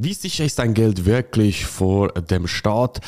Wie 0.00 0.14
sicher 0.14 0.44
ist 0.44 0.60
dein 0.60 0.74
Geld 0.74 1.06
wirklich 1.06 1.66
vor 1.66 2.12
dem 2.12 2.46
Staat? 2.46 3.00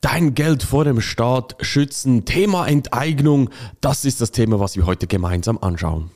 Dein 0.00 0.32
Geld 0.32 0.62
vor 0.62 0.86
dem 0.86 1.02
Staat 1.02 1.56
schützen. 1.60 2.24
Thema 2.24 2.66
Enteignung. 2.66 3.50
Das 3.82 4.06
ist 4.06 4.22
das 4.22 4.30
Thema, 4.30 4.58
was 4.58 4.74
wir 4.74 4.86
heute 4.86 5.06
gemeinsam 5.06 5.58
anschauen. 5.58 6.10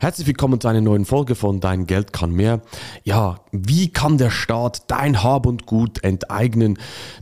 Herzlich 0.00 0.26
willkommen 0.26 0.60
zu 0.60 0.66
einer 0.66 0.80
neuen 0.80 1.04
Folge 1.04 1.36
von 1.36 1.60
Dein 1.60 1.86
Geld 1.86 2.12
kann 2.12 2.32
mehr. 2.32 2.60
Ja, 3.04 3.38
wie 3.52 3.88
kann 3.88 4.18
der 4.18 4.30
Staat 4.30 4.90
dein 4.90 5.22
Hab 5.22 5.46
und 5.46 5.64
Gut 5.64 6.02
enteignen? 6.02 6.76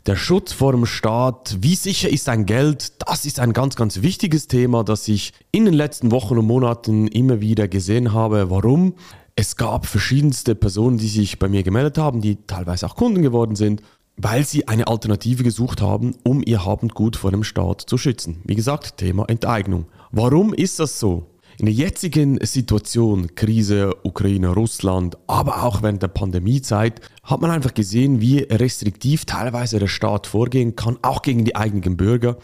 Der 0.06 0.16
Schutz 0.16 0.54
vor 0.54 0.72
dem 0.72 0.86
Staat, 0.86 1.58
wie 1.60 1.74
sicher 1.74 2.08
ist 2.08 2.26
dein 2.28 2.46
Geld? 2.46 3.06
Das 3.06 3.26
ist 3.26 3.38
ein 3.38 3.52
ganz, 3.52 3.76
ganz 3.76 4.00
wichtiges 4.00 4.48
Thema, 4.48 4.82
das 4.82 5.06
ich 5.08 5.34
in 5.52 5.66
den 5.66 5.74
letzten 5.74 6.10
Wochen 6.10 6.38
und 6.38 6.46
Monaten 6.46 7.06
immer 7.06 7.42
wieder 7.42 7.68
gesehen 7.68 8.14
habe. 8.14 8.48
Warum? 8.48 8.94
Es 9.40 9.56
gab 9.56 9.86
verschiedenste 9.86 10.54
Personen, 10.54 10.98
die 10.98 11.08
sich 11.08 11.38
bei 11.38 11.48
mir 11.48 11.62
gemeldet 11.62 11.96
haben, 11.96 12.20
die 12.20 12.36
teilweise 12.46 12.84
auch 12.84 12.94
Kunden 12.94 13.22
geworden 13.22 13.56
sind, 13.56 13.80
weil 14.18 14.44
sie 14.44 14.68
eine 14.68 14.86
Alternative 14.86 15.42
gesucht 15.42 15.80
haben, 15.80 16.14
um 16.24 16.42
ihr 16.44 16.66
Habendgut 16.66 17.16
vor 17.16 17.30
dem 17.30 17.42
Staat 17.42 17.80
zu 17.80 17.96
schützen. 17.96 18.42
Wie 18.44 18.54
gesagt, 18.54 18.98
Thema 18.98 19.24
Enteignung. 19.30 19.86
Warum 20.12 20.52
ist 20.52 20.78
das 20.78 21.00
so? 21.00 21.24
In 21.56 21.64
der 21.64 21.74
jetzigen 21.74 22.38
Situation, 22.44 23.34
Krise, 23.34 23.94
Ukraine, 24.02 24.48
Russland, 24.48 25.16
aber 25.26 25.62
auch 25.62 25.82
während 25.82 26.02
der 26.02 26.08
Pandemiezeit, 26.08 27.00
hat 27.22 27.40
man 27.40 27.50
einfach 27.50 27.72
gesehen, 27.72 28.20
wie 28.20 28.40
restriktiv 28.40 29.24
teilweise 29.24 29.78
der 29.78 29.86
Staat 29.86 30.26
vorgehen 30.26 30.76
kann, 30.76 30.98
auch 31.00 31.22
gegen 31.22 31.46
die 31.46 31.56
eigenen 31.56 31.96
Bürger. 31.96 32.36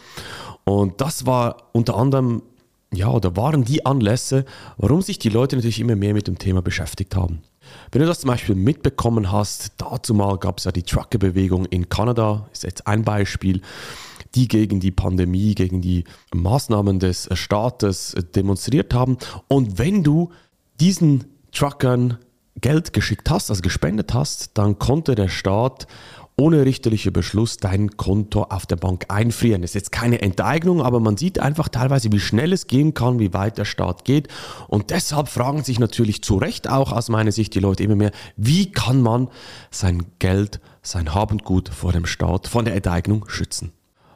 Und 0.63 0.99
das 0.99 1.27
war 1.27 1.69
unter 1.73 1.95
anderem 1.95 2.41
ja, 2.93 3.09
oder 3.09 3.35
waren 3.35 3.63
die 3.63 3.85
Anlässe, 3.85 4.45
warum 4.77 5.01
sich 5.01 5.19
die 5.19 5.29
Leute 5.29 5.55
natürlich 5.55 5.79
immer 5.79 5.95
mehr 5.95 6.13
mit 6.13 6.27
dem 6.27 6.37
Thema 6.37 6.61
beschäftigt 6.61 7.15
haben. 7.15 7.41
Wenn 7.91 8.01
du 8.01 8.07
das 8.07 8.21
zum 8.21 8.29
Beispiel 8.29 8.55
mitbekommen 8.55 9.31
hast, 9.31 9.73
dazu 9.77 10.13
mal 10.13 10.37
gab 10.37 10.59
es 10.59 10.63
ja 10.63 10.71
die 10.71 10.83
Trucker-Bewegung 10.83 11.65
in 11.65 11.89
Kanada, 11.89 12.47
ist 12.53 12.63
jetzt 12.63 12.87
ein 12.87 13.03
Beispiel, 13.03 13.61
die 14.35 14.47
gegen 14.47 14.79
die 14.79 14.91
Pandemie, 14.91 15.53
gegen 15.55 15.81
die 15.81 16.05
Maßnahmen 16.33 16.99
des 16.99 17.29
Staates 17.33 18.15
demonstriert 18.35 18.93
haben. 18.93 19.17
Und 19.47 19.77
wenn 19.79 20.03
du 20.03 20.31
diesen 20.79 21.25
Truckern 21.51 22.17
Geld 22.59 22.93
geschickt 22.93 23.29
hast, 23.29 23.49
also 23.49 23.61
gespendet 23.61 24.13
hast, 24.13 24.57
dann 24.57 24.79
konnte 24.79 25.15
der 25.15 25.27
Staat 25.27 25.87
ohne 26.39 26.65
richterlichen 26.65 27.13
Beschluss 27.13 27.57
dein 27.57 27.97
Konto 27.97 28.43
auf 28.43 28.67
der 28.67 28.75
Bank 28.75 29.05
einfrieren. 29.09 29.63
Das 29.63 29.71
ist 29.71 29.75
jetzt 29.75 29.91
keine 29.91 30.21
Enteignung, 30.21 30.83
aber 30.83 30.99
man 30.99 31.17
sieht 31.17 31.39
einfach 31.39 31.67
teilweise, 31.67 32.11
wie 32.11 32.19
schnell 32.19 32.53
es 32.53 32.67
gehen 32.67 32.93
kann, 32.93 33.17
wie 33.17 33.33
weit 33.33 33.57
der 33.57 33.65
Staat 33.65 34.05
geht. 34.05 34.27
Und 34.67 34.91
deshalb 34.91 35.29
fragen 35.29 35.63
sich 35.63 35.79
natürlich 35.79 36.21
zu 36.21 36.37
Recht 36.37 36.69
auch 36.69 36.91
aus 36.91 37.09
meiner 37.09 37.31
Sicht 37.31 37.55
die 37.55 37.59
Leute 37.59 37.83
immer 37.83 37.95
mehr, 37.95 38.11
wie 38.35 38.71
kann 38.71 39.01
man 39.01 39.29
sein 39.71 40.05
Geld, 40.19 40.59
sein 40.83 41.15
Habendgut 41.15 41.69
vor 41.69 41.91
dem 41.91 42.05
Staat, 42.05 42.47
von 42.47 42.65
der 42.65 42.75
Enteignung 42.75 43.27
schützen? 43.27 43.71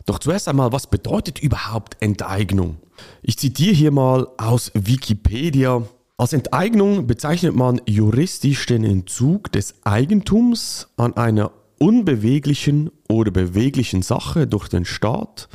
Doch 0.05 0.19
zuerst 0.19 0.47
einmal, 0.47 0.71
was 0.71 0.87
bedeutet 0.87 1.39
überhaupt 1.39 1.97
Enteignung? 2.01 2.77
Ich 3.23 3.37
zitiere 3.39 3.73
hier 3.73 3.91
mal 3.91 4.27
aus 4.37 4.71
Wikipedia. 4.75 5.83
Als 6.17 6.33
Enteignung 6.33 7.07
bezeichnet 7.07 7.55
man 7.55 7.81
juristisch 7.87 8.67
den 8.67 8.83
Entzug 8.83 9.51
des 9.51 9.73
Eigentums 9.85 10.89
an 10.97 11.17
einer 11.17 11.51
unbeweglichen 11.81 12.91
oder 13.09 13.31
beweglichen 13.31 14.03
Sache 14.03 14.45
durch 14.45 14.67
den 14.67 14.85
Staat 14.85 15.49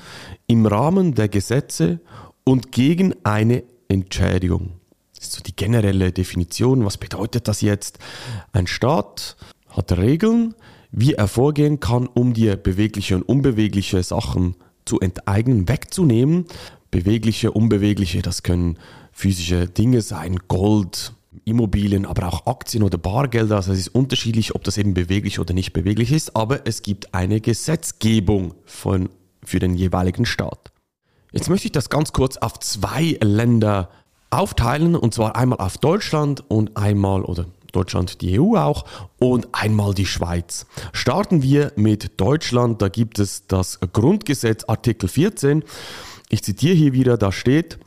im 0.48 0.66
Rahmen 0.66 1.14
der 1.14 1.28
Gesetze 1.28 2.00
und 2.42 2.72
gegen 2.72 3.14
eine 3.22 3.62
Entschädigung. 3.86 4.72
Das 5.14 5.28
ist 5.28 5.32
so 5.34 5.42
die 5.44 5.54
generelle 5.54 6.10
Definition. 6.10 6.84
Was 6.84 6.98
bedeutet 6.98 7.46
das 7.46 7.60
jetzt? 7.60 8.00
Ein 8.52 8.66
Staat 8.66 9.36
hat 9.68 9.96
Regeln, 9.96 10.56
wie 10.90 11.14
er 11.14 11.28
vorgehen 11.28 11.78
kann, 11.78 12.08
um 12.08 12.34
dir 12.34 12.56
bewegliche 12.56 13.14
und 13.14 13.22
unbewegliche 13.22 14.02
Sachen 14.02 14.56
zu 14.84 14.98
enteignen, 14.98 15.68
wegzunehmen. 15.68 16.46
Bewegliche, 16.90 17.52
unbewegliche, 17.52 18.22
das 18.22 18.42
können 18.42 18.78
physische 19.12 19.68
Dinge 19.68 20.02
sein, 20.02 20.40
Gold, 20.48 21.12
Immobilien, 21.44 22.06
aber 22.06 22.28
auch 22.28 22.46
Aktien 22.46 22.82
oder 22.82 22.98
Bargelder. 22.98 23.56
Also 23.56 23.72
es 23.72 23.78
ist 23.78 23.88
unterschiedlich, 23.88 24.54
ob 24.54 24.64
das 24.64 24.78
eben 24.78 24.94
beweglich 24.94 25.38
oder 25.38 25.54
nicht 25.54 25.72
beweglich 25.72 26.12
ist, 26.12 26.36
aber 26.36 26.66
es 26.66 26.82
gibt 26.82 27.14
eine 27.14 27.40
Gesetzgebung 27.40 28.54
von, 28.64 29.08
für 29.42 29.58
den 29.58 29.74
jeweiligen 29.74 30.26
Staat. 30.26 30.72
Jetzt 31.32 31.50
möchte 31.50 31.66
ich 31.66 31.72
das 31.72 31.90
ganz 31.90 32.12
kurz 32.12 32.36
auf 32.36 32.58
zwei 32.60 33.18
Länder 33.22 33.90
aufteilen, 34.30 34.96
und 34.96 35.14
zwar 35.14 35.36
einmal 35.36 35.58
auf 35.58 35.78
Deutschland 35.78 36.42
und 36.48 36.76
einmal, 36.76 37.22
oder 37.22 37.46
Deutschland 37.72 38.20
die 38.22 38.40
EU 38.40 38.56
auch, 38.56 38.84
und 39.18 39.48
einmal 39.52 39.94
die 39.94 40.06
Schweiz. 40.06 40.66
Starten 40.92 41.42
wir 41.42 41.72
mit 41.76 42.20
Deutschland, 42.20 42.80
da 42.80 42.88
gibt 42.88 43.18
es 43.18 43.46
das 43.46 43.80
Grundgesetz 43.92 44.64
Artikel 44.64 45.08
14. 45.08 45.62
Ich 46.28 46.42
zitiere 46.42 46.74
hier 46.74 46.92
wieder, 46.92 47.18
da 47.18 47.32
steht, 47.32 47.78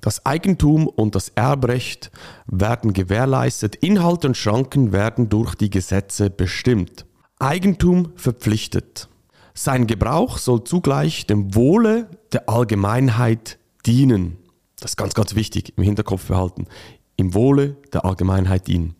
das 0.00 0.24
Eigentum 0.26 0.86
und 0.86 1.14
das 1.14 1.30
Erbrecht 1.30 2.10
werden 2.46 2.92
gewährleistet, 2.92 3.76
Inhalte 3.76 4.28
und 4.28 4.36
Schranken 4.36 4.92
werden 4.92 5.28
durch 5.28 5.54
die 5.54 5.70
Gesetze 5.70 6.30
bestimmt. 6.30 7.06
Eigentum 7.38 8.12
verpflichtet. 8.16 9.08
Sein 9.54 9.86
Gebrauch 9.86 10.38
soll 10.38 10.64
zugleich 10.64 11.26
dem 11.26 11.54
Wohle 11.54 12.08
der 12.32 12.48
Allgemeinheit 12.48 13.58
dienen. 13.84 14.38
Das 14.80 14.92
ist 14.92 14.96
ganz, 14.96 15.14
ganz 15.14 15.34
wichtig 15.34 15.74
im 15.76 15.84
Hinterkopf 15.84 16.26
behalten. 16.26 16.66
Im 17.16 17.34
Wohle 17.34 17.76
der 17.92 18.04
Allgemeinheit 18.04 18.66
dienen. 18.66 18.96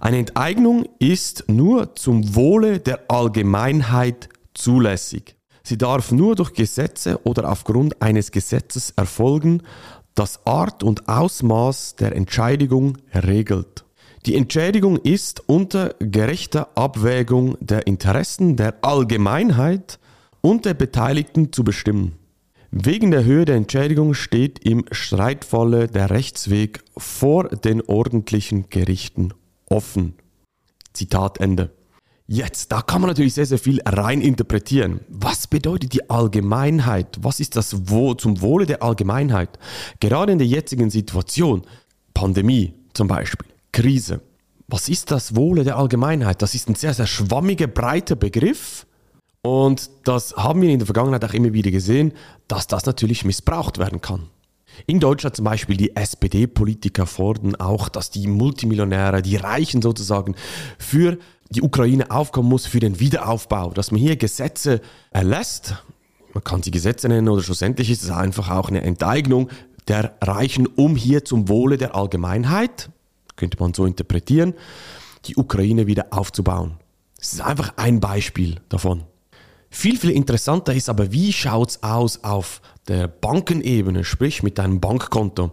Eine 0.00 0.18
Enteignung 0.18 0.84
ist 0.98 1.44
nur 1.48 1.94
zum 1.94 2.34
Wohle 2.34 2.78
der 2.78 3.10
Allgemeinheit 3.10 4.28
zulässig. 4.54 5.36
Sie 5.62 5.78
darf 5.78 6.12
nur 6.12 6.36
durch 6.36 6.52
Gesetze 6.52 7.18
oder 7.24 7.50
aufgrund 7.50 8.00
eines 8.00 8.30
Gesetzes 8.30 8.90
erfolgen, 8.90 9.62
das 10.16 10.44
Art 10.44 10.82
und 10.82 11.08
Ausmaß 11.08 11.96
der 11.96 12.16
Entschädigung 12.16 12.98
regelt. 13.14 13.84
Die 14.24 14.34
Entschädigung 14.34 14.96
ist 14.96 15.48
unter 15.48 15.94
gerechter 16.00 16.70
Abwägung 16.74 17.56
der 17.60 17.86
Interessen 17.86 18.56
der 18.56 18.74
Allgemeinheit 18.82 20.00
und 20.40 20.64
der 20.64 20.74
Beteiligten 20.74 21.52
zu 21.52 21.62
bestimmen. 21.62 22.16
Wegen 22.72 23.12
der 23.12 23.24
Höhe 23.24 23.44
der 23.44 23.54
Entschädigung 23.54 24.14
steht 24.14 24.58
im 24.66 24.84
Streitfalle 24.90 25.86
der 25.86 26.10
Rechtsweg 26.10 26.82
vor 26.96 27.48
den 27.48 27.80
ordentlichen 27.82 28.68
Gerichten 28.68 29.32
offen. 29.66 30.14
Zitat 30.92 31.38
Ende. 31.38 31.70
Jetzt, 32.28 32.72
da 32.72 32.82
kann 32.82 33.00
man 33.02 33.10
natürlich 33.10 33.34
sehr, 33.34 33.46
sehr 33.46 33.58
viel 33.58 33.80
rein 33.86 34.20
interpretieren. 34.20 35.00
Was 35.08 35.46
bedeutet 35.46 35.92
die 35.92 36.10
Allgemeinheit? 36.10 37.18
Was 37.20 37.38
ist 37.38 37.54
das 37.54 37.88
Wo 37.88 38.14
zum 38.14 38.40
Wohle 38.40 38.66
der 38.66 38.82
Allgemeinheit? 38.82 39.60
Gerade 40.00 40.32
in 40.32 40.38
der 40.38 40.46
jetzigen 40.46 40.90
Situation, 40.90 41.62
Pandemie 42.14 42.74
zum 42.94 43.06
Beispiel, 43.06 43.46
Krise. 43.70 44.22
Was 44.66 44.88
ist 44.88 45.12
das 45.12 45.36
Wohle 45.36 45.62
der 45.62 45.76
Allgemeinheit? 45.76 46.42
Das 46.42 46.56
ist 46.56 46.68
ein 46.68 46.74
sehr, 46.74 46.94
sehr 46.94 47.06
schwammiger, 47.06 47.68
breiter 47.68 48.16
Begriff. 48.16 48.86
Und 49.42 49.88
das 50.02 50.34
haben 50.36 50.62
wir 50.62 50.70
in 50.70 50.80
der 50.80 50.86
Vergangenheit 50.86 51.24
auch 51.24 51.34
immer 51.34 51.52
wieder 51.52 51.70
gesehen, 51.70 52.12
dass 52.48 52.66
das 52.66 52.86
natürlich 52.86 53.24
missbraucht 53.24 53.78
werden 53.78 54.00
kann. 54.00 54.30
In 54.86 54.98
Deutschland 54.98 55.36
zum 55.36 55.44
Beispiel 55.44 55.76
die 55.76 55.94
SPD-Politiker 55.94 57.06
fordern 57.06 57.54
auch, 57.54 57.88
dass 57.88 58.10
die 58.10 58.26
Multimillionäre, 58.26 59.22
die 59.22 59.36
Reichen 59.36 59.80
sozusagen, 59.80 60.34
für 60.78 61.18
die 61.50 61.62
Ukraine 61.62 62.10
aufkommen 62.10 62.48
muss 62.48 62.66
für 62.66 62.80
den 62.80 62.98
Wiederaufbau, 63.00 63.70
dass 63.70 63.90
man 63.90 64.00
hier 64.00 64.16
Gesetze 64.16 64.80
erlässt, 65.10 65.76
man 66.34 66.44
kann 66.44 66.62
sie 66.62 66.70
Gesetze 66.70 67.08
nennen 67.08 67.28
oder 67.28 67.42
schlussendlich 67.42 67.90
ist 67.90 68.02
es 68.02 68.10
einfach 68.10 68.50
auch 68.50 68.68
eine 68.68 68.82
Enteignung 68.82 69.48
der 69.88 70.16
Reichen, 70.20 70.66
um 70.66 70.96
hier 70.96 71.24
zum 71.24 71.48
Wohle 71.48 71.78
der 71.78 71.94
Allgemeinheit, 71.94 72.90
könnte 73.36 73.56
man 73.60 73.74
so 73.74 73.86
interpretieren, 73.86 74.54
die 75.26 75.36
Ukraine 75.36 75.86
wieder 75.86 76.06
aufzubauen. 76.10 76.74
Das 77.18 77.32
ist 77.32 77.40
einfach 77.40 77.74
ein 77.76 78.00
Beispiel 78.00 78.60
davon. 78.68 79.04
Viel, 79.70 79.98
viel 79.98 80.10
interessanter 80.10 80.74
ist 80.74 80.88
aber, 80.88 81.12
wie 81.12 81.32
schaut 81.32 81.70
es 81.70 81.82
aus 81.82 82.24
auf 82.24 82.60
der 82.88 83.08
Bankenebene, 83.08 84.04
sprich 84.04 84.42
mit 84.42 84.58
deinem 84.58 84.80
Bankkonto. 84.80 85.50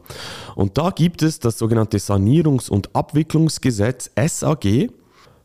Und 0.56 0.78
da 0.78 0.92
gibt 0.92 1.24
es 1.24 1.40
das 1.40 1.58
sogenannte 1.58 1.98
Sanierungs- 1.98 2.70
und 2.70 2.96
Abwicklungsgesetz 2.96 4.12
SAG. 4.16 4.90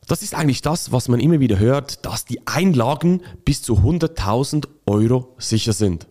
Das 0.09 0.23
ist 0.23 0.35
eigentlich 0.35 0.63
das, 0.63 0.91
was 0.91 1.09
man 1.09 1.21
immer 1.21 1.39
wieder 1.39 1.59
hört, 1.59 2.07
dass 2.07 2.25
die 2.25 2.47
Einlagen 2.47 3.21
bis 3.45 3.61
zu 3.61 3.75
100.000 3.75 4.67
Euro 4.87 5.35
sicher 5.37 5.75
sind. 5.75 6.09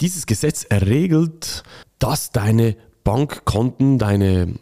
Dieses 0.00 0.24
Gesetz 0.24 0.66
regelt, 0.72 1.62
dass 1.98 2.32
deine 2.32 2.74
Bankkonten, 3.04 3.98
deine, 3.98 4.54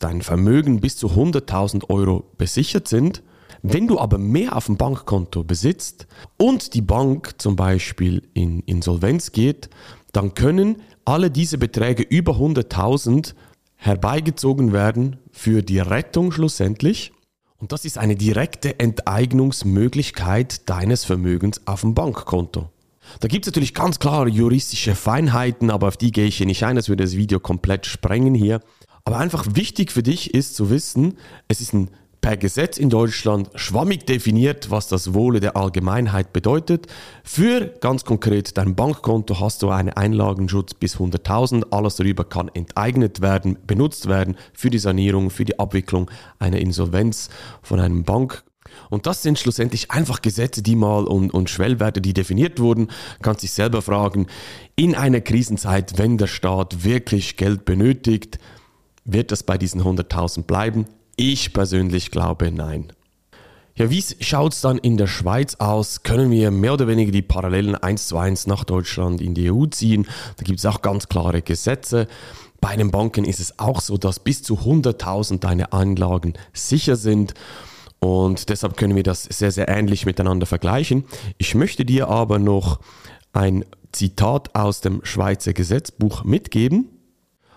dein 0.00 0.20
Vermögen 0.20 0.80
bis 0.80 0.96
zu 0.96 1.10
100.000 1.10 1.90
Euro 1.90 2.24
besichert 2.36 2.88
sind. 2.88 3.22
Wenn 3.62 3.86
du 3.86 4.00
aber 4.00 4.18
mehr 4.18 4.56
auf 4.56 4.66
dem 4.66 4.76
Bankkonto 4.76 5.44
besitzt 5.44 6.08
und 6.36 6.74
die 6.74 6.82
Bank 6.82 7.36
zum 7.38 7.54
Beispiel 7.54 8.28
in 8.34 8.60
Insolvenz 8.60 9.30
geht, 9.30 9.70
dann 10.10 10.34
können 10.34 10.82
alle 11.04 11.30
diese 11.30 11.56
Beträge 11.56 12.02
über 12.02 12.32
100.000 12.32 13.34
herbeigezogen 13.76 14.72
werden 14.72 15.18
für 15.30 15.62
die 15.62 15.78
Rettung 15.78 16.32
schlussendlich 16.32 17.12
Und 17.62 17.70
das 17.70 17.84
ist 17.84 17.96
eine 17.96 18.16
direkte 18.16 18.80
Enteignungsmöglichkeit 18.80 20.68
deines 20.68 21.04
Vermögens 21.04 21.64
auf 21.64 21.82
dem 21.82 21.94
Bankkonto. 21.94 22.70
Da 23.20 23.28
gibt 23.28 23.46
es 23.46 23.52
natürlich 23.52 23.72
ganz 23.72 24.00
klare 24.00 24.28
juristische 24.28 24.96
Feinheiten, 24.96 25.70
aber 25.70 25.86
auf 25.86 25.96
die 25.96 26.10
gehe 26.10 26.26
ich 26.26 26.38
hier 26.38 26.46
nicht 26.46 26.64
ein, 26.64 26.74
das 26.74 26.88
würde 26.88 27.04
das 27.04 27.16
Video 27.16 27.38
komplett 27.38 27.86
sprengen 27.86 28.34
hier. 28.34 28.62
Aber 29.04 29.18
einfach 29.18 29.46
wichtig 29.54 29.92
für 29.92 30.02
dich 30.02 30.34
ist 30.34 30.56
zu 30.56 30.70
wissen, 30.70 31.16
es 31.46 31.60
ist 31.60 31.72
ein 31.72 31.90
per 32.22 32.36
Gesetz 32.36 32.78
in 32.78 32.88
Deutschland 32.88 33.50
schwammig 33.56 34.06
definiert, 34.06 34.70
was 34.70 34.86
das 34.86 35.12
Wohle 35.12 35.40
der 35.40 35.56
Allgemeinheit 35.56 36.32
bedeutet. 36.32 36.86
Für 37.24 37.66
ganz 37.80 38.04
konkret 38.04 38.56
dein 38.56 38.76
Bankkonto 38.76 39.40
hast 39.40 39.62
du 39.62 39.70
einen 39.70 39.90
Einlagenschutz 39.90 40.72
bis 40.72 40.96
100.000. 40.96 41.64
Alles 41.72 41.96
darüber 41.96 42.24
kann 42.24 42.48
enteignet 42.54 43.20
werden, 43.20 43.58
benutzt 43.66 44.08
werden 44.08 44.36
für 44.54 44.70
die 44.70 44.78
Sanierung, 44.78 45.30
für 45.30 45.44
die 45.44 45.58
Abwicklung 45.58 46.10
einer 46.38 46.58
Insolvenz 46.58 47.28
von 47.60 47.80
einem 47.80 48.04
Bank. 48.04 48.44
Und 48.88 49.06
das 49.06 49.22
sind 49.22 49.40
schlussendlich 49.40 49.90
einfach 49.90 50.22
Gesetze, 50.22 50.62
die 50.62 50.76
mal 50.76 51.04
und, 51.04 51.34
und 51.34 51.50
Schwellwerte, 51.50 52.00
die 52.00 52.14
definiert 52.14 52.60
wurden. 52.60 52.86
Kannst 53.20 53.42
dich 53.42 53.50
selber 53.50 53.82
fragen, 53.82 54.28
in 54.76 54.94
einer 54.94 55.20
Krisenzeit, 55.20 55.98
wenn 55.98 56.18
der 56.18 56.28
Staat 56.28 56.84
wirklich 56.84 57.36
Geld 57.36 57.64
benötigt, 57.64 58.38
wird 59.04 59.32
das 59.32 59.42
bei 59.42 59.58
diesen 59.58 59.82
100.000 59.82 60.44
bleiben? 60.44 60.86
Ich 61.16 61.52
persönlich 61.52 62.10
glaube 62.10 62.50
nein. 62.50 62.92
Ja, 63.74 63.90
wie 63.90 64.04
schaut 64.20 64.52
es 64.52 64.60
dann 64.60 64.76
in 64.78 64.98
der 64.98 65.06
Schweiz 65.06 65.54
aus? 65.54 66.02
Können 66.02 66.30
wir 66.30 66.50
mehr 66.50 66.74
oder 66.74 66.88
weniger 66.88 67.10
die 67.10 67.22
Parallelen 67.22 67.74
1 67.74 68.08
zu 68.08 68.18
1 68.18 68.46
nach 68.46 68.64
Deutschland 68.64 69.22
in 69.22 69.34
die 69.34 69.50
EU 69.50 69.66
ziehen? 69.66 70.06
Da 70.36 70.44
gibt 70.44 70.58
es 70.58 70.66
auch 70.66 70.82
ganz 70.82 71.08
klare 71.08 71.40
Gesetze. 71.40 72.06
Bei 72.60 72.76
den 72.76 72.90
Banken 72.90 73.24
ist 73.24 73.40
es 73.40 73.58
auch 73.58 73.80
so, 73.80 73.96
dass 73.96 74.20
bis 74.20 74.42
zu 74.42 74.58
100.000 74.58 75.40
deine 75.40 75.72
Anlagen 75.72 76.34
sicher 76.52 76.96
sind. 76.96 77.34
Und 77.98 78.50
deshalb 78.50 78.76
können 78.76 78.94
wir 78.94 79.02
das 79.02 79.24
sehr, 79.24 79.52
sehr 79.52 79.68
ähnlich 79.68 80.06
miteinander 80.06 80.46
vergleichen. 80.46 81.04
Ich 81.38 81.54
möchte 81.54 81.84
dir 81.84 82.08
aber 82.08 82.38
noch 82.38 82.78
ein 83.32 83.64
Zitat 83.92 84.54
aus 84.54 84.80
dem 84.80 85.04
Schweizer 85.04 85.54
Gesetzbuch 85.54 86.24
mitgeben. 86.24 86.88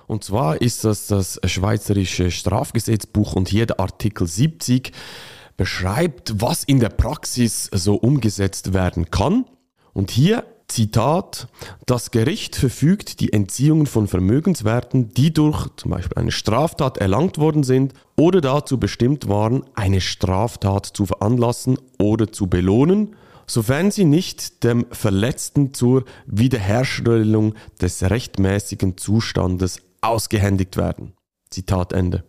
Und 0.07 0.24
zwar 0.24 0.62
ist 0.62 0.84
das 0.84 1.07
das 1.07 1.40
Schweizerische 1.46 2.31
Strafgesetzbuch 2.31 3.34
und 3.34 3.50
hier 3.50 3.66
der 3.66 3.80
Artikel 3.80 4.28
70 4.28 4.92
beschreibt, 5.57 6.42
was 6.42 6.63
in 6.63 6.80
der 6.80 6.90
Praxis 6.90 7.69
so 7.74 7.96
umgesetzt 7.96 8.74
werden 8.74 9.10
kann. 9.10 9.46
Und 9.94 10.12
hier 10.12 10.44
Zitat, 10.68 11.48
das 11.86 12.10
Gericht 12.12 12.56
verfügt 12.56 13.19
die 13.19 13.31
Entziehung 13.31 13.86
von 13.86 14.07
Vermögenswerten, 14.07 15.13
die 15.13 15.31
durch 15.31 15.68
zum 15.78 15.92
Beispiel 15.92 16.18
eine 16.18 16.31
Straftat 16.31 16.98
erlangt 16.98 17.38
worden 17.38 17.63
sind 17.63 17.94
oder 18.18 18.42
dazu 18.42 18.80
bestimmt 18.80 19.30
waren, 19.30 19.63
eine 19.75 20.01
Straftat 20.01 20.88
zu 20.88 21.06
veranlassen 21.06 21.78
oder 22.00 22.31
zu 22.31 22.48
belohnen, 22.48 23.16
sofern 23.46 23.92
sie 23.92 24.06
nicht 24.06 24.63
dem 24.63 24.88
Verletzten 24.92 25.74
zur 25.74 26.04
Wiederherstellung 26.25 27.54
des 27.80 28.01
rechtmäßigen 28.01 28.98
Zustandes 28.98 29.81
ausgehändigt 30.07 30.78
werden. 30.78 31.13
Zitat 31.50 31.94
Ende. 31.94 32.24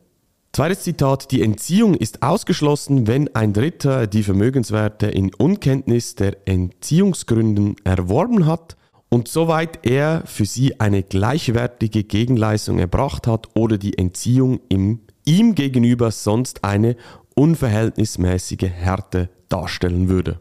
Zweites 0.53 0.85
Zitat, 0.85 1.33
die 1.33 1.43
Entziehung 1.43 1.95
ist 1.95 2.23
ausgeschlossen, 2.23 3.07
wenn 3.07 3.35
ein 3.35 3.53
Dritter 3.53 4.07
die 4.07 4.23
Vermögenswerte 4.23 5.07
in 5.07 5.35
Unkenntnis 5.35 6.15
der 6.15 6.49
Entziehungsgründen 6.49 7.77
erworben 7.85 8.47
hat 8.47 8.77
und 9.11 9.29
soweit 9.29 9.87
er 9.87 10.23
für 10.25 10.47
sie 10.47 10.81
eine 10.81 11.03
gleichwertige 11.03 12.05
Gegenleistung 12.05 12.79
erbracht 12.79 13.27
hat 13.27 13.49
oder 13.55 13.77
die 13.77 13.99
Entziehung 13.99 14.61
im, 14.71 15.01
ihm 15.27 15.55
gegenüber 15.55 16.11
sonst 16.11 16.65
eine 16.65 16.97
unverhältnismäßige 17.35 18.71
Härte 18.71 19.29
darstellen 19.51 20.09
würde. 20.09 20.41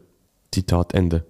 Zitat 0.50 0.94
Ende. 0.94 1.26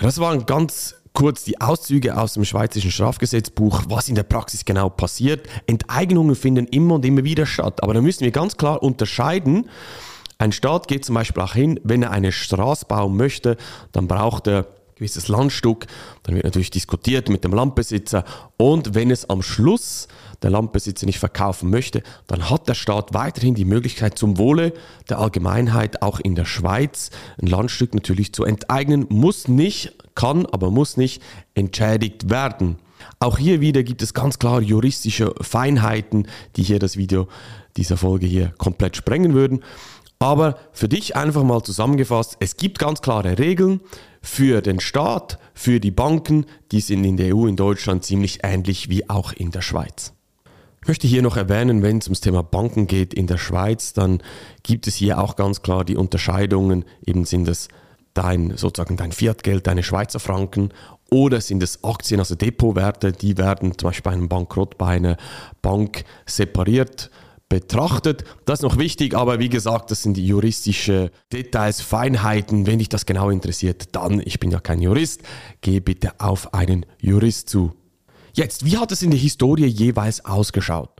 Das 0.00 0.18
war 0.18 0.32
ein 0.32 0.46
ganz 0.46 0.96
kurz 1.16 1.44
die 1.44 1.60
Auszüge 1.62 2.18
aus 2.18 2.34
dem 2.34 2.44
Schweizerischen 2.44 2.90
Strafgesetzbuch, 2.90 3.84
was 3.88 4.10
in 4.10 4.14
der 4.14 4.22
Praxis 4.22 4.66
genau 4.66 4.90
passiert. 4.90 5.48
Enteignungen 5.66 6.36
finden 6.36 6.66
immer 6.66 6.96
und 6.96 7.06
immer 7.06 7.24
wieder 7.24 7.46
statt. 7.46 7.82
Aber 7.82 7.94
da 7.94 8.02
müssen 8.02 8.20
wir 8.20 8.30
ganz 8.30 8.58
klar 8.58 8.82
unterscheiden. 8.82 9.70
Ein 10.36 10.52
Staat 10.52 10.88
geht 10.88 11.06
zum 11.06 11.14
Beispiel 11.14 11.42
auch 11.42 11.54
hin, 11.54 11.80
wenn 11.82 12.02
er 12.02 12.10
eine 12.10 12.32
Straße 12.32 12.84
bauen 12.84 13.16
möchte, 13.16 13.56
dann 13.92 14.06
braucht 14.06 14.46
er 14.46 14.66
gewisses 14.96 15.28
Landstück, 15.28 15.86
dann 16.22 16.34
wird 16.34 16.44
natürlich 16.44 16.70
diskutiert 16.70 17.28
mit 17.28 17.44
dem 17.44 17.52
Landbesitzer 17.52 18.24
und 18.56 18.94
wenn 18.94 19.10
es 19.10 19.28
am 19.28 19.42
Schluss 19.42 20.08
der 20.42 20.50
Landbesitzer 20.50 21.06
nicht 21.06 21.18
verkaufen 21.18 21.70
möchte, 21.70 22.02
dann 22.26 22.50
hat 22.50 22.66
der 22.68 22.74
Staat 22.74 23.14
weiterhin 23.14 23.54
die 23.54 23.64
Möglichkeit 23.64 24.18
zum 24.18 24.38
Wohle 24.38 24.72
der 25.08 25.18
Allgemeinheit 25.18 26.02
auch 26.02 26.18
in 26.18 26.34
der 26.34 26.46
Schweiz 26.46 27.10
ein 27.40 27.46
Landstück 27.46 27.94
natürlich 27.94 28.32
zu 28.32 28.44
enteignen, 28.44 29.06
muss 29.08 29.48
nicht, 29.48 29.92
kann, 30.14 30.46
aber 30.46 30.70
muss 30.70 30.96
nicht 30.96 31.22
entschädigt 31.54 32.30
werden. 32.30 32.78
Auch 33.18 33.38
hier 33.38 33.60
wieder 33.60 33.82
gibt 33.82 34.02
es 34.02 34.14
ganz 34.14 34.38
klar 34.38 34.60
juristische 34.60 35.34
Feinheiten, 35.40 36.26
die 36.56 36.62
hier 36.62 36.78
das 36.78 36.96
Video 36.96 37.28
dieser 37.76 37.96
Folge 37.96 38.26
hier 38.26 38.54
komplett 38.56 38.96
sprengen 38.96 39.34
würden. 39.34 39.62
Aber 40.18 40.56
für 40.72 40.88
dich 40.88 41.14
einfach 41.14 41.42
mal 41.42 41.62
zusammengefasst, 41.62 42.36
es 42.40 42.56
gibt 42.56 42.78
ganz 42.78 43.02
klare 43.02 43.38
Regeln 43.38 43.80
für 44.22 44.62
den 44.62 44.80
Staat, 44.80 45.38
für 45.54 45.78
die 45.78 45.90
Banken, 45.90 46.46
die 46.72 46.80
sind 46.80 47.04
in 47.04 47.16
der 47.16 47.36
EU 47.36 47.46
in 47.46 47.56
Deutschland 47.56 48.04
ziemlich 48.04 48.40
ähnlich 48.42 48.88
wie 48.88 49.08
auch 49.10 49.32
in 49.32 49.50
der 49.50 49.62
Schweiz. 49.62 50.14
Ich 50.80 50.88
möchte 50.88 51.06
hier 51.06 51.22
noch 51.22 51.36
erwähnen, 51.36 51.82
wenn 51.82 51.98
es 51.98 52.06
ums 52.06 52.20
Thema 52.20 52.42
Banken 52.42 52.86
geht 52.86 53.12
in 53.12 53.26
der 53.26 53.38
Schweiz, 53.38 53.92
dann 53.92 54.22
gibt 54.62 54.86
es 54.86 54.94
hier 54.94 55.18
auch 55.18 55.36
ganz 55.36 55.60
klar 55.60 55.84
die 55.84 55.96
Unterscheidungen, 55.96 56.84
eben 57.04 57.24
sind 57.24 57.48
es 57.48 57.68
dein 58.14 58.56
sozusagen 58.56 58.96
dein 58.96 59.12
Fiatgeld, 59.12 59.66
deine 59.66 59.82
Schweizer 59.82 60.20
Franken 60.20 60.70
oder 61.10 61.40
sind 61.40 61.62
es 61.62 61.84
Aktien, 61.84 62.20
also 62.20 62.34
Depotwerte, 62.34 63.12
die 63.12 63.36
werden 63.36 63.76
zum 63.76 63.88
Beispiel 63.88 64.10
bei 64.10 64.16
einem 64.16 64.28
Bankrott 64.28 64.78
bei 64.78 64.86
einer 64.86 65.16
Bank 65.60 66.04
separiert 66.24 67.10
betrachtet. 67.48 68.24
Das 68.44 68.60
ist 68.60 68.62
noch 68.62 68.78
wichtig, 68.78 69.14
aber 69.14 69.38
wie 69.38 69.48
gesagt, 69.48 69.90
das 69.90 70.02
sind 70.02 70.16
die 70.16 70.26
juristische 70.26 71.10
Details, 71.32 71.80
Feinheiten. 71.80 72.66
Wenn 72.66 72.78
dich 72.78 72.88
das 72.88 73.06
genau 73.06 73.30
interessiert, 73.30 73.94
dann, 73.94 74.20
ich 74.24 74.40
bin 74.40 74.50
ja 74.50 74.60
kein 74.60 74.80
Jurist, 74.80 75.22
geh 75.60 75.80
bitte 75.80 76.12
auf 76.18 76.54
einen 76.54 76.86
Jurist 77.00 77.48
zu. 77.48 77.72
Jetzt, 78.32 78.64
wie 78.64 78.76
hat 78.76 78.92
es 78.92 79.02
in 79.02 79.10
der 79.10 79.20
Historie 79.20 79.66
jeweils 79.66 80.24
ausgeschaut? 80.24 80.90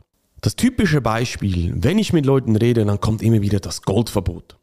Das 0.41 0.55
typische 0.55 1.01
Beispiel, 1.01 1.73
wenn 1.75 1.97
ich 1.97 2.13
mit 2.13 2.25
Leuten 2.25 2.55
rede, 2.55 2.85
dann 2.85 3.01
kommt 3.01 3.21
immer 3.21 3.41
wieder 3.41 3.59
das 3.59 3.81
Goldverbot. 3.81 4.57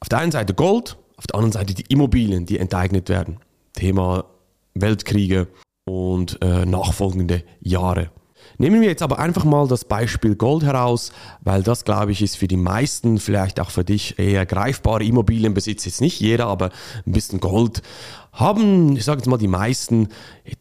Auf 0.00 0.08
der 0.08 0.18
einen 0.18 0.32
Seite 0.32 0.54
Gold, 0.54 0.96
auf 1.16 1.26
der 1.26 1.36
anderen 1.36 1.52
Seite 1.52 1.74
die 1.74 1.84
Immobilien, 1.88 2.46
die 2.46 2.58
enteignet 2.58 3.08
werden. 3.08 3.38
Thema 3.72 4.26
Weltkriege 4.74 5.48
und 5.84 6.38
äh, 6.42 6.66
nachfolgende 6.66 7.42
Jahre. 7.60 8.10
Nehmen 8.58 8.80
wir 8.80 8.88
jetzt 8.88 9.02
aber 9.02 9.18
einfach 9.18 9.44
mal 9.44 9.66
das 9.66 9.84
Beispiel 9.84 10.36
Gold 10.36 10.62
heraus, 10.62 11.12
weil 11.40 11.62
das, 11.62 11.84
glaube 11.84 12.12
ich, 12.12 12.22
ist 12.22 12.36
für 12.36 12.48
die 12.48 12.56
meisten, 12.56 13.18
vielleicht 13.18 13.60
auch 13.60 13.70
für 13.70 13.84
dich, 13.84 14.18
eher 14.18 14.46
greifbare 14.46 15.04
Immobilienbesitz. 15.04 15.84
Jetzt 15.84 16.00
nicht 16.00 16.20
jeder, 16.20 16.46
aber 16.46 16.70
ein 17.06 17.12
bisschen 17.12 17.40
Gold 17.40 17.82
haben, 18.32 18.96
ich 18.96 19.04
sage 19.04 19.18
jetzt 19.18 19.28
mal, 19.28 19.38
die 19.38 19.48
meisten 19.48 20.08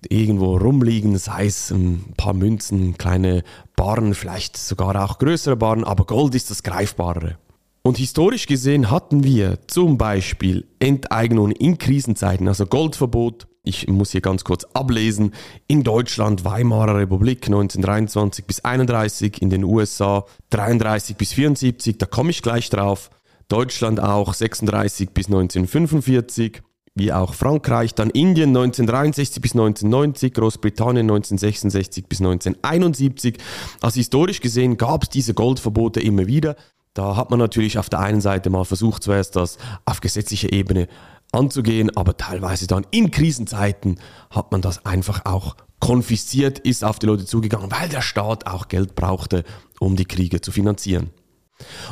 irgendwo 0.07 0.57
rumliegen, 0.57 1.17
sei 1.17 1.45
es 1.45 1.71
ein 1.71 2.13
paar 2.17 2.33
Münzen, 2.33 2.97
kleine 2.97 3.43
Barren, 3.75 4.13
vielleicht 4.13 4.57
sogar 4.57 5.03
auch 5.03 5.17
größere 5.17 5.55
Barren, 5.55 5.83
aber 5.83 6.05
Gold 6.05 6.35
ist 6.35 6.51
das 6.51 6.63
Greifbarere. 6.63 7.37
Und 7.81 7.97
historisch 7.97 8.45
gesehen 8.45 8.91
hatten 8.91 9.23
wir 9.23 9.59
zum 9.67 9.97
Beispiel 9.97 10.65
Enteignungen 10.79 11.51
in 11.51 11.77
Krisenzeiten, 11.77 12.47
also 12.47 12.65
Goldverbot, 12.65 13.47
ich 13.63 13.87
muss 13.87 14.11
hier 14.11 14.21
ganz 14.21 14.43
kurz 14.43 14.65
ablesen, 14.73 15.33
in 15.67 15.83
Deutschland 15.83 16.43
Weimarer 16.43 16.97
Republik 16.97 17.45
1923 17.45 18.45
bis 18.45 18.59
31, 18.59 19.41
in 19.41 19.49
den 19.49 19.63
USA 19.63 20.25
33 20.49 21.15
bis 21.15 21.33
74, 21.33 21.97
da 21.97 22.05
komme 22.05 22.31
ich 22.31 22.41
gleich 22.41 22.69
drauf. 22.69 23.09
Deutschland 23.47 24.01
auch 24.01 24.33
36 24.33 25.11
bis 25.11 25.27
1945, 25.27 26.61
wie 26.95 27.13
auch 27.13 27.33
Frankreich, 27.33 27.95
dann 27.95 28.09
Indien 28.09 28.49
1963 28.49 29.41
bis 29.41 29.53
1990, 29.53 30.33
Großbritannien 30.33 31.09
1966 31.09 32.05
bis 32.07 32.19
1971. 32.19 33.37
Also 33.81 33.95
historisch 33.95 34.41
gesehen 34.41 34.77
gab 34.77 35.03
es 35.03 35.09
diese 35.09 35.33
Goldverbote 35.33 36.01
immer 36.01 36.27
wieder. 36.27 36.55
Da 36.93 37.15
hat 37.15 37.31
man 37.31 37.39
natürlich 37.39 37.79
auf 37.79 37.89
der 37.89 37.99
einen 37.99 38.21
Seite 38.21 38.49
mal 38.49 38.65
versucht, 38.65 39.03
zuerst 39.03 39.35
das 39.35 39.57
auf 39.85 40.01
gesetzlicher 40.01 40.51
Ebene 40.51 40.87
anzugehen, 41.33 41.95
aber 41.95 42.17
teilweise 42.17 42.67
dann 42.67 42.85
in 42.91 43.11
Krisenzeiten 43.11 43.99
hat 44.29 44.51
man 44.51 44.61
das 44.61 44.85
einfach 44.85 45.25
auch 45.25 45.55
konfisziert, 45.79 46.59
ist 46.59 46.83
auf 46.83 46.99
die 46.99 47.07
Leute 47.07 47.25
zugegangen, 47.25 47.71
weil 47.71 47.89
der 47.89 48.01
Staat 48.01 48.47
auch 48.47 48.69
Geld 48.69 48.95
brauchte, 48.95 49.43
um 49.79 49.95
die 49.95 50.05
Kriege 50.05 50.39
zu 50.39 50.51
finanzieren. 50.51 51.09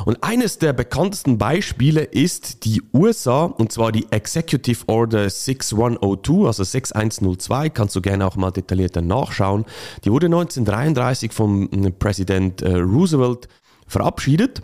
Und 0.04 0.22
eines 0.24 0.58
der 0.58 0.72
bekanntesten 0.72 1.38
Beispiele 1.38 2.02
ist 2.02 2.64
die 2.64 2.82
USA, 2.92 3.44
und 3.44 3.72
zwar 3.72 3.92
die 3.92 4.10
Executive 4.10 4.84
Order 4.88 5.28
6102, 5.28 6.46
also 6.46 6.64
6102, 6.64 7.70
kannst 7.70 7.94
du 7.94 8.00
gerne 8.00 8.26
auch 8.26 8.36
mal 8.36 8.50
detaillierter 8.50 9.02
nachschauen. 9.02 9.64
Die 10.04 10.10
wurde 10.10 10.26
1933 10.26 11.32
vom 11.32 11.68
Präsident 11.98 12.62
äh, 12.62 12.76
Roosevelt 12.76 13.48
verabschiedet 13.86 14.62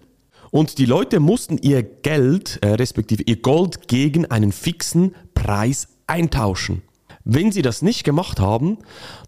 Und 0.50 0.78
die 0.78 0.87
Leute 0.87 1.21
mussten 1.21 1.59
ihr 1.59 1.83
Geld, 1.83 2.59
äh, 2.62 2.69
respektive 2.69 3.23
ihr 3.25 3.37
Gold, 3.37 3.88
gegen 3.88 4.26
einen 4.26 4.52
fixen 4.52 5.14
Preis 5.35 5.88
eintauschen. 6.07 6.83
Wenn 7.25 7.52
sie 7.52 7.61
das 7.61 7.83
nicht 7.83 8.05
gemacht 8.05 8.40
haben, 8.40 8.78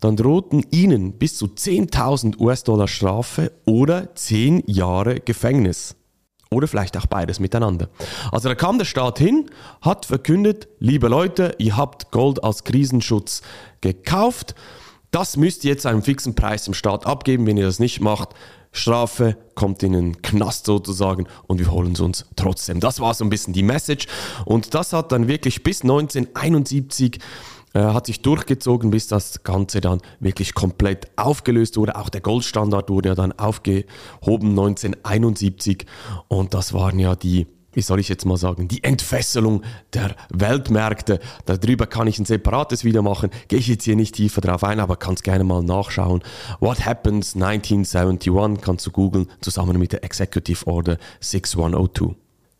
dann 0.00 0.16
drohten 0.16 0.64
ihnen 0.70 1.18
bis 1.18 1.36
zu 1.36 1.48
10.000 1.48 2.40
US-Dollar 2.40 2.88
Strafe 2.88 3.52
oder 3.66 4.14
10 4.14 4.62
Jahre 4.66 5.20
Gefängnis. 5.20 5.96
Oder 6.50 6.66
vielleicht 6.66 6.96
auch 6.96 7.06
beides 7.06 7.38
miteinander. 7.38 7.90
Also 8.32 8.48
da 8.48 8.54
kam 8.54 8.78
der 8.78 8.84
Staat 8.86 9.18
hin, 9.18 9.50
hat 9.82 10.06
verkündet, 10.06 10.66
liebe 10.78 11.08
Leute, 11.08 11.54
ihr 11.58 11.76
habt 11.76 12.10
Gold 12.10 12.42
als 12.42 12.64
Krisenschutz 12.64 13.42
gekauft. 13.82 14.54
Das 15.10 15.36
müsst 15.36 15.64
ihr 15.64 15.70
jetzt 15.70 15.86
einen 15.86 16.02
fixen 16.02 16.34
Preis 16.34 16.66
im 16.66 16.74
Staat 16.74 17.06
abgeben. 17.06 17.46
Wenn 17.46 17.56
ihr 17.56 17.66
das 17.66 17.78
nicht 17.78 18.00
macht, 18.00 18.30
Strafe, 18.72 19.36
kommt 19.54 19.82
in 19.82 19.92
den 19.92 20.22
Knast 20.22 20.66
sozusagen 20.66 21.26
und 21.46 21.58
wir 21.58 21.70
holen 21.70 21.92
es 21.92 22.00
uns 22.00 22.26
trotzdem. 22.36 22.80
Das 22.80 23.00
war 23.00 23.14
so 23.14 23.24
ein 23.24 23.30
bisschen 23.30 23.52
die 23.52 23.62
Message 23.62 24.06
und 24.44 24.74
das 24.74 24.92
hat 24.92 25.12
dann 25.12 25.28
wirklich 25.28 25.62
bis 25.62 25.82
1971 25.82 27.18
äh, 27.72 27.80
hat 27.80 28.06
sich 28.06 28.20
durchgezogen, 28.22 28.90
bis 28.90 29.06
das 29.06 29.44
Ganze 29.44 29.80
dann 29.80 30.00
wirklich 30.18 30.54
komplett 30.54 31.08
aufgelöst 31.16 31.76
wurde. 31.76 31.96
Auch 31.96 32.08
der 32.08 32.20
Goldstandard 32.20 32.90
wurde 32.90 33.10
ja 33.10 33.14
dann 33.14 33.32
aufgehoben 33.32 34.50
1971 34.50 35.86
und 36.28 36.54
das 36.54 36.72
waren 36.72 36.98
ja 36.98 37.14
die 37.14 37.46
wie 37.72 37.82
soll 37.82 38.00
ich 38.00 38.08
jetzt 38.08 38.24
mal 38.24 38.36
sagen, 38.36 38.68
die 38.68 38.82
Entfesselung 38.84 39.62
der 39.92 40.16
Weltmärkte. 40.30 41.20
Darüber 41.46 41.86
kann 41.86 42.06
ich 42.06 42.18
ein 42.18 42.24
separates 42.24 42.84
Video 42.84 43.02
machen, 43.02 43.30
gehe 43.48 43.58
ich 43.58 43.68
jetzt 43.68 43.84
hier 43.84 43.96
nicht 43.96 44.14
tiefer 44.14 44.40
drauf 44.40 44.64
ein, 44.64 44.80
aber 44.80 44.96
kannst 44.96 45.24
gerne 45.24 45.44
mal 45.44 45.62
nachschauen. 45.62 46.22
What 46.60 46.84
Happens 46.84 47.34
1971 47.34 48.62
kannst 48.62 48.86
du 48.86 48.90
googeln, 48.90 49.28
zusammen 49.40 49.78
mit 49.78 49.92
der 49.92 50.04
Executive 50.04 50.66
Order 50.66 50.98
6102. 51.20 52.14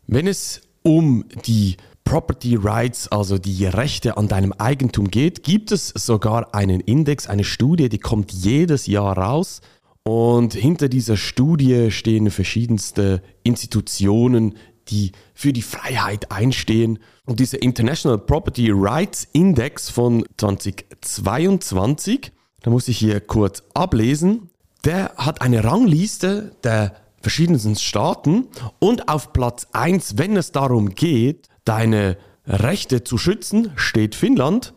Wenn 0.07 0.27
es 0.27 0.61
um 0.83 1.25
die 1.45 1.77
Property 2.03 2.55
Rights, 2.55 3.07
also 3.07 3.37
die 3.37 3.65
Rechte 3.65 4.17
an 4.17 4.27
deinem 4.27 4.53
Eigentum 4.53 5.09
geht, 5.09 5.43
gibt 5.43 5.71
es 5.71 5.89
sogar 5.89 6.53
einen 6.53 6.81
Index, 6.81 7.27
eine 7.27 7.43
Studie, 7.43 7.89
die 7.89 7.99
kommt 7.99 8.31
jedes 8.31 8.87
Jahr 8.87 9.17
raus. 9.17 9.61
Und 10.03 10.53
hinter 10.53 10.89
dieser 10.89 11.15
Studie 11.15 11.91
stehen 11.91 12.31
verschiedenste 12.31 13.21
Institutionen, 13.43 14.55
die 14.89 15.11
für 15.33 15.53
die 15.53 15.61
Freiheit 15.61 16.31
einstehen. 16.31 16.99
Und 17.25 17.39
dieser 17.39 17.61
International 17.61 18.17
Property 18.17 18.71
Rights 18.71 19.27
Index 19.33 19.89
von 19.89 20.25
2022, 20.37 22.31
da 22.61 22.71
muss 22.71 22.87
ich 22.87 22.97
hier 22.97 23.19
kurz 23.21 23.63
ablesen, 23.73 24.49
der 24.85 25.13
hat 25.17 25.41
eine 25.41 25.63
Rangliste 25.63 26.55
der 26.63 26.95
verschiedensten 27.21 27.75
Staaten 27.75 28.47
und 28.79 29.07
auf 29.07 29.31
Platz 29.33 29.67
1, 29.73 30.17
wenn 30.17 30.35
es 30.35 30.51
darum 30.51 30.89
geht, 30.89 31.47
deine 31.65 32.17
Rechte 32.47 33.03
zu 33.03 33.17
schützen, 33.17 33.71
steht 33.75 34.15
Finnland, 34.15 34.73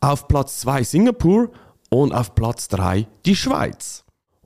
auf 0.00 0.26
Platz 0.26 0.60
2 0.60 0.84
Singapur 0.84 1.50
und 1.90 2.12
auf 2.12 2.34
Platz 2.34 2.68
3 2.68 3.06
die 3.26 3.36
Schweiz. 3.36 4.04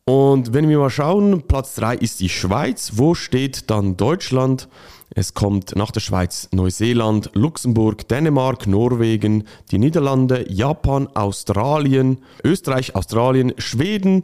Und 0.09 0.55
wenn 0.55 0.69
wir 0.69 0.79
mal 0.79 0.89
schauen, 0.89 1.43
Platz 1.49 1.75
3 1.75 1.97
ist 1.97 2.21
die 2.21 2.29
Schweiz. 2.29 2.93
Wo 2.95 3.17
steht 3.17 3.71
dann 3.71 3.97
Deutschland? 3.97 4.69
Es 5.11 5.35
kommt 5.35 5.75
nach 5.75 5.91
der 5.91 5.99
Schweiz 5.99 6.49
Neuseeland, 6.53 7.31
Luxemburg, 7.35 8.07
Dänemark, 8.07 8.69
Norwegen, 8.69 9.49
die 9.73 9.79
Niederlande, 9.79 10.47
Japan, 10.49 11.09
Australien, 11.09 12.19
Österreich, 12.45 12.95
Australien, 12.95 13.53
Schweden, 13.59 14.23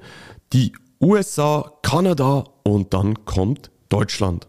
die 0.52 0.72
USA, 1.00 1.72
Kanada 1.82 2.44
und 2.62 2.94
dann 2.94 3.24
kommt 3.24 3.72
Deutschland. 3.88 4.46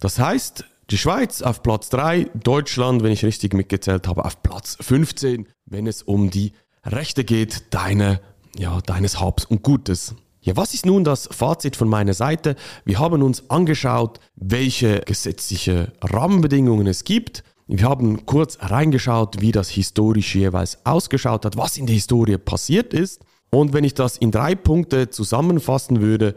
Das 0.00 0.18
heißt, 0.18 0.64
die 0.88 0.96
Schweiz 0.96 1.42
auf 1.42 1.62
Platz 1.62 1.90
3, 1.90 2.30
Deutschland, 2.42 3.02
wenn 3.02 3.12
ich 3.12 3.22
richtig 3.22 3.52
mitgezählt 3.52 4.08
habe, 4.08 4.24
auf 4.24 4.42
Platz 4.42 4.78
15, 4.80 5.46
wenn 5.66 5.86
es 5.86 6.02
um 6.02 6.30
die 6.30 6.52
Rechte 6.86 7.24
geht, 7.24 7.74
deine, 7.74 8.22
ja, 8.56 8.80
deines 8.80 9.20
Habs 9.20 9.44
und 9.44 9.62
Gutes. 9.62 10.14
Ja, 10.42 10.56
was 10.56 10.72
ist 10.72 10.86
nun 10.86 11.04
das 11.04 11.28
Fazit 11.30 11.76
von 11.76 11.88
meiner 11.88 12.14
Seite? 12.14 12.56
Wir 12.86 12.98
haben 12.98 13.22
uns 13.22 13.50
angeschaut, 13.50 14.20
welche 14.36 15.00
gesetzliche 15.00 15.92
Rahmenbedingungen 16.00 16.86
es 16.86 17.04
gibt. 17.04 17.44
Wir 17.66 17.86
haben 17.86 18.24
kurz 18.24 18.56
reingeschaut, 18.60 19.42
wie 19.42 19.52
das 19.52 19.68
historisch 19.68 20.34
jeweils 20.34 20.78
ausgeschaut 20.86 21.44
hat, 21.44 21.58
was 21.58 21.76
in 21.76 21.84
der 21.84 21.94
Historie 21.94 22.38
passiert 22.38 22.94
ist. 22.94 23.22
Und 23.50 23.74
wenn 23.74 23.84
ich 23.84 23.92
das 23.92 24.16
in 24.16 24.30
drei 24.30 24.54
Punkte 24.54 25.10
zusammenfassen 25.10 26.00
würde, 26.00 26.34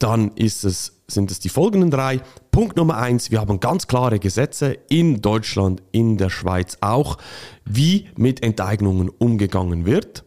dann 0.00 0.32
es, 0.36 0.62
sind 1.06 1.30
es 1.30 1.38
die 1.38 1.48
folgenden 1.48 1.92
drei. 1.92 2.22
Punkt 2.50 2.76
Nummer 2.76 2.96
eins, 2.96 3.30
wir 3.30 3.40
haben 3.40 3.60
ganz 3.60 3.86
klare 3.86 4.18
Gesetze 4.18 4.78
in 4.88 5.22
Deutschland, 5.22 5.80
in 5.92 6.16
der 6.16 6.30
Schweiz 6.30 6.78
auch, 6.80 7.18
wie 7.64 8.08
mit 8.16 8.42
Enteignungen 8.42 9.10
umgegangen 9.10 9.86
wird. 9.86 10.24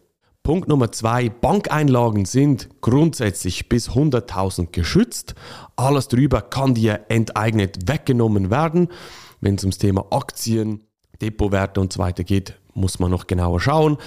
Punkt 0.48 0.70
Nummer 0.70 0.94
zwei, 0.94 1.28
Bankeinlagen 1.28 2.24
sind 2.24 2.70
grundsätzlich 2.80 3.68
bis 3.68 3.90
100.000 3.90 4.72
geschützt. 4.72 5.36
Alles 5.76 6.08
drüber 6.08 6.42
kann 6.42 6.74
dir 6.74 7.02
enteignet 7.10 7.80
weggenommen 7.86 8.50
werden. 8.50 8.88
Wenn 9.42 9.56
es 9.56 9.64
ums 9.66 9.78
Thema 9.78 10.06
Aktien, 10.10 10.86
Depotwerte 11.22 11.82
und 11.82 11.92
so 11.92 12.00
weiter 12.00 12.24
geht, 12.24 12.58
muss 12.74 12.98
man 12.98 13.12
noch 13.12 13.28
genauer 13.28 13.60
schauen. 13.60 13.98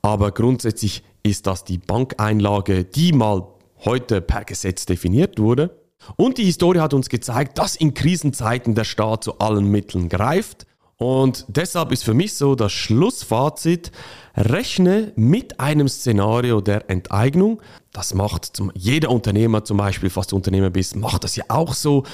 Aber 0.00 0.32
grundsätzlich 0.32 1.04
ist 1.22 1.46
das 1.46 1.64
die 1.64 1.76
Bankeinlage, 1.76 2.84
die 2.84 3.12
mal 3.12 3.48
heute 3.84 4.22
per 4.22 4.44
Gesetz 4.44 4.86
definiert 4.86 5.38
wurde. 5.38 5.82
Und 6.16 6.38
die 6.38 6.44
Historie 6.44 6.80
hat 6.80 6.94
uns 6.94 7.10
gezeigt, 7.10 7.58
dass 7.58 7.76
in 7.76 7.92
Krisenzeiten 7.92 8.74
der 8.74 8.84
Staat 8.84 9.24
zu 9.24 9.38
allen 9.38 9.66
Mitteln 9.66 10.08
greift. 10.08 10.66
Und 11.00 11.46
deshalb 11.48 11.92
ist 11.92 12.04
für 12.04 12.12
mich 12.12 12.34
so 12.34 12.54
das 12.54 12.72
Schlussfazit, 12.72 13.90
rechne 14.36 15.12
mit 15.16 15.58
einem 15.58 15.88
Szenario 15.88 16.60
der 16.60 16.90
Enteignung. 16.90 17.62
Das 17.90 18.12
macht 18.12 18.44
zum, 18.44 18.70
jeder 18.74 19.08
Unternehmer 19.08 19.64
zum 19.64 19.78
Beispiel, 19.78 20.10
falls 20.10 20.26
du 20.26 20.36
Unternehmer 20.36 20.68
bist, 20.68 20.96
macht 20.96 21.24
das 21.24 21.36
ja 21.36 21.44
auch 21.48 21.72
so. 21.72 22.04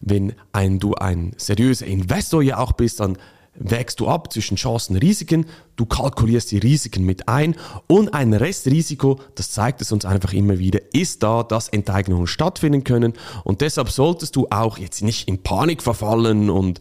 Wenn 0.00 0.32
ein, 0.52 0.78
du 0.78 0.94
ein 0.94 1.32
seriöser 1.36 1.86
Investor 1.86 2.40
ja 2.40 2.58
auch 2.58 2.70
bist, 2.70 3.00
dann 3.00 3.18
wägst 3.54 3.98
du 3.98 4.06
ab 4.06 4.32
zwischen 4.32 4.56
Chancen 4.56 4.94
und 4.94 5.02
Risiken, 5.02 5.46
du 5.74 5.84
kalkulierst 5.84 6.52
die 6.52 6.58
Risiken 6.58 7.04
mit 7.04 7.26
ein 7.26 7.56
und 7.88 8.14
ein 8.14 8.32
Restrisiko, 8.32 9.18
das 9.34 9.50
zeigt 9.50 9.80
es 9.80 9.90
uns 9.90 10.04
einfach 10.04 10.32
immer 10.32 10.60
wieder, 10.60 10.78
ist 10.92 11.24
da, 11.24 11.42
dass 11.42 11.68
Enteignungen 11.70 12.28
stattfinden 12.28 12.84
können 12.84 13.14
und 13.42 13.62
deshalb 13.62 13.88
solltest 13.88 14.36
du 14.36 14.46
auch 14.50 14.78
jetzt 14.78 15.02
nicht 15.02 15.26
in 15.26 15.42
Panik 15.42 15.82
verfallen 15.82 16.50
und 16.50 16.80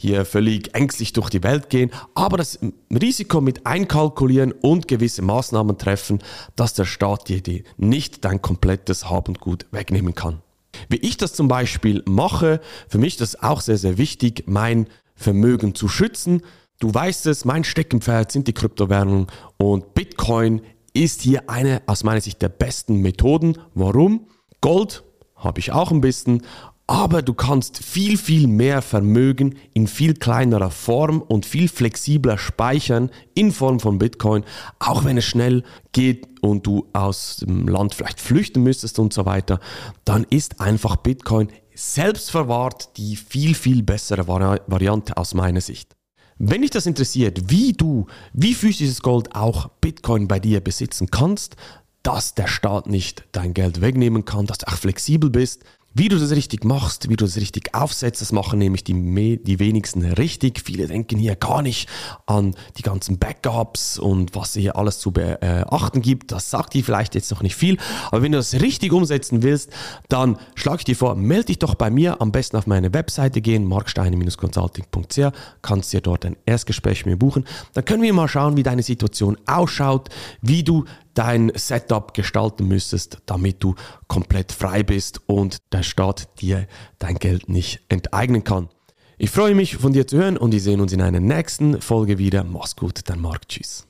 hier 0.00 0.24
völlig 0.24 0.74
ängstlich 0.74 1.12
durch 1.12 1.28
die 1.28 1.42
Welt 1.42 1.70
gehen, 1.70 1.90
aber 2.14 2.36
das 2.36 2.58
Risiko 2.90 3.40
mit 3.40 3.66
einkalkulieren 3.66 4.52
und 4.52 4.86
gewisse 4.86 5.22
Maßnahmen 5.22 5.76
treffen, 5.76 6.20
dass 6.54 6.74
der 6.74 6.84
Staat 6.84 7.28
dir 7.28 7.62
nicht 7.76 8.24
dein 8.24 8.40
komplettes 8.40 9.10
Hab 9.10 9.28
und 9.28 9.40
Gut 9.40 9.66
wegnehmen 9.72 10.14
kann. 10.14 10.40
Wie 10.88 10.96
ich 10.96 11.16
das 11.16 11.32
zum 11.32 11.48
Beispiel 11.48 12.04
mache, 12.06 12.60
für 12.88 12.98
mich 12.98 13.14
ist 13.14 13.20
das 13.20 13.42
auch 13.42 13.60
sehr, 13.60 13.78
sehr 13.78 13.98
wichtig, 13.98 14.44
mein 14.46 14.86
Vermögen 15.16 15.74
zu 15.74 15.88
schützen. 15.88 16.42
Du 16.78 16.94
weißt 16.94 17.26
es, 17.26 17.44
mein 17.44 17.64
Steckenpferd 17.64 18.30
sind 18.30 18.46
die 18.46 18.52
Kryptowährungen 18.52 19.26
und 19.56 19.94
Bitcoin 19.94 20.62
ist 20.94 21.22
hier 21.22 21.50
eine 21.50 21.82
aus 21.86 22.04
meiner 22.04 22.20
Sicht 22.20 22.40
der 22.40 22.50
besten 22.50 23.00
Methoden. 23.00 23.58
Warum? 23.74 24.28
Gold 24.60 25.02
habe 25.34 25.58
ich 25.58 25.72
auch 25.72 25.90
ein 25.90 26.00
bisschen, 26.00 26.42
aber 26.88 27.20
du 27.20 27.34
kannst 27.34 27.84
viel, 27.84 28.16
viel 28.16 28.46
mehr 28.46 28.80
Vermögen 28.80 29.56
in 29.74 29.86
viel 29.86 30.14
kleinerer 30.14 30.70
Form 30.70 31.20
und 31.20 31.44
viel 31.44 31.68
flexibler 31.68 32.38
speichern 32.38 33.10
in 33.34 33.52
Form 33.52 33.78
von 33.78 33.98
Bitcoin, 33.98 34.42
auch 34.78 35.04
wenn 35.04 35.18
es 35.18 35.26
schnell 35.26 35.64
geht 35.92 36.26
und 36.40 36.66
du 36.66 36.88
aus 36.94 37.36
dem 37.36 37.68
Land 37.68 37.94
vielleicht 37.94 38.20
flüchten 38.20 38.62
müsstest 38.62 38.98
und 38.98 39.12
so 39.12 39.26
weiter, 39.26 39.60
dann 40.06 40.24
ist 40.30 40.60
einfach 40.62 40.96
Bitcoin 40.96 41.48
selbst 41.74 42.30
verwahrt 42.30 42.96
die 42.96 43.16
viel, 43.16 43.54
viel 43.54 43.82
bessere 43.82 44.26
Vari 44.26 44.58
Variante 44.66 45.16
aus 45.18 45.34
meiner 45.34 45.60
Sicht. 45.60 45.94
Wenn 46.38 46.62
dich 46.62 46.70
das 46.70 46.86
interessiert, 46.86 47.50
wie 47.50 47.74
du, 47.74 48.06
wie 48.32 48.54
physisches 48.54 49.02
Gold 49.02 49.34
auch 49.34 49.68
Bitcoin 49.82 50.26
bei 50.26 50.40
dir 50.40 50.60
besitzen 50.60 51.10
kannst, 51.10 51.56
dass 52.02 52.34
der 52.34 52.46
Staat 52.46 52.86
nicht 52.86 53.24
dein 53.32 53.52
Geld 53.52 53.82
wegnehmen 53.82 54.24
kann, 54.24 54.46
dass 54.46 54.58
du 54.58 54.68
auch 54.68 54.76
flexibel 54.76 55.28
bist, 55.28 55.64
wie 55.98 56.08
du 56.08 56.16
das 56.16 56.30
richtig 56.30 56.64
machst, 56.64 57.08
wie 57.08 57.16
du 57.16 57.24
das 57.24 57.36
richtig 57.36 57.74
aufsetzt, 57.74 58.22
das 58.22 58.30
machen 58.30 58.60
nämlich 58.60 58.84
die, 58.84 59.38
die 59.42 59.58
wenigsten 59.58 60.04
richtig. 60.04 60.62
Viele 60.64 60.86
denken 60.86 61.18
hier 61.18 61.34
gar 61.34 61.60
nicht 61.60 61.88
an 62.26 62.54
die 62.76 62.82
ganzen 62.82 63.18
Backups 63.18 63.98
und 63.98 64.36
was 64.36 64.54
hier 64.54 64.76
alles 64.76 65.00
zu 65.00 65.10
beachten 65.10 66.00
gibt. 66.00 66.30
Das 66.30 66.50
sagt 66.50 66.74
dir 66.74 66.84
vielleicht 66.84 67.16
jetzt 67.16 67.32
noch 67.32 67.42
nicht 67.42 67.56
viel. 67.56 67.78
Aber 68.12 68.22
wenn 68.22 68.30
du 68.30 68.38
das 68.38 68.54
richtig 68.54 68.92
umsetzen 68.92 69.42
willst, 69.42 69.70
dann 70.08 70.38
schlage 70.54 70.78
ich 70.78 70.84
dir 70.84 70.96
vor, 70.96 71.16
melde 71.16 71.46
dich 71.46 71.58
doch 71.58 71.74
bei 71.74 71.90
mir. 71.90 72.20
Am 72.20 72.30
besten 72.30 72.56
auf 72.56 72.68
meine 72.68 72.94
Webseite 72.94 73.40
gehen, 73.40 73.64
marksteine-consulting.ch. 73.64 75.32
Kannst 75.62 75.92
dir 75.92 76.00
dort 76.00 76.24
ein 76.24 76.36
Erstgespräch 76.46 77.06
mit 77.06 77.14
mir 77.14 77.18
buchen. 77.18 77.44
Dann 77.74 77.84
können 77.84 78.02
wir 78.02 78.12
mal 78.12 78.28
schauen, 78.28 78.56
wie 78.56 78.62
deine 78.62 78.84
Situation 78.84 79.36
ausschaut, 79.46 80.10
wie 80.42 80.62
du 80.62 80.84
dein 81.14 81.50
Setup 81.54 82.14
gestalten 82.14 82.68
müsstest, 82.68 83.18
damit 83.26 83.62
du 83.62 83.74
komplett 84.06 84.52
frei 84.52 84.82
bist 84.82 85.20
und 85.26 85.58
der 85.72 85.82
Staat 85.82 86.40
dir 86.40 86.66
dein 86.98 87.16
Geld 87.16 87.48
nicht 87.48 87.80
enteignen 87.88 88.44
kann. 88.44 88.68
Ich 89.16 89.30
freue 89.30 89.54
mich 89.54 89.76
von 89.76 89.92
dir 89.92 90.06
zu 90.06 90.16
hören 90.16 90.36
und 90.36 90.52
wir 90.52 90.60
sehen 90.60 90.80
uns 90.80 90.92
in 90.92 91.02
einer 91.02 91.20
nächsten 91.20 91.80
Folge 91.80 92.18
wieder. 92.18 92.44
Mach's 92.44 92.76
gut, 92.76 93.00
dein 93.06 93.20
Marc. 93.20 93.48
Tschüss. 93.48 93.87